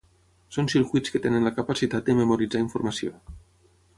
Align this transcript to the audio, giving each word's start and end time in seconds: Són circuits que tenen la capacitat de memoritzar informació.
Són 0.55 0.69
circuits 0.73 1.13
que 1.15 1.21
tenen 1.25 1.45
la 1.49 1.51
capacitat 1.59 2.09
de 2.09 2.17
memoritzar 2.21 2.65
informació. 2.65 3.13